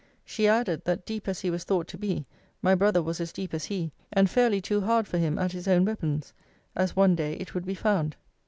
She 0.25 0.47
added, 0.47 0.83
that 0.85 1.05
deep 1.05 1.27
as 1.27 1.41
he 1.41 1.51
was 1.51 1.63
thought 1.63 1.87
to 1.89 1.97
be, 1.99 2.25
my 2.59 2.73
brother 2.73 3.03
was 3.03 3.21
as 3.21 3.31
deep 3.31 3.53
as 3.53 3.65
he, 3.65 3.91
and 4.11 4.27
fairly 4.27 4.59
too 4.59 4.81
hard 4.81 5.05
for 5.07 5.19
him 5.19 5.37
at 5.37 5.51
his 5.51 5.67
own 5.67 5.85
weapons 5.85 6.33
as 6.75 6.95
one 6.95 7.13
day 7.13 7.33
it 7.35 7.53
would 7.53 7.67
be 7.67 7.75
found. 7.75 8.15